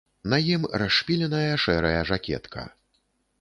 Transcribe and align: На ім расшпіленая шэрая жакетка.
На 0.31 0.37
ім 0.53 0.63
расшпіленая 0.81 1.53
шэрая 1.65 2.01
жакетка. 2.13 2.67